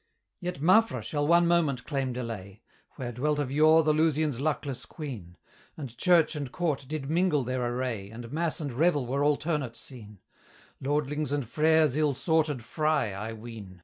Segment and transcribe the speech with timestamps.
[0.39, 2.63] Yet Mafra shall one moment claim delay,
[2.95, 5.37] Where dwelt of yore the Lusians' luckless queen;
[5.77, 10.17] And church and court did mingle their array, And mass and revel were alternate seen;
[10.83, 13.79] Lordlings and freres ill sorted fry, I ween!